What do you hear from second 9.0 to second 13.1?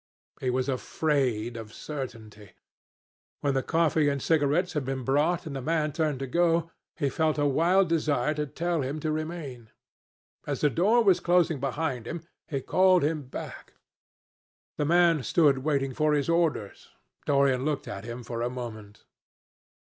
to remain. As the door was closing behind him, he called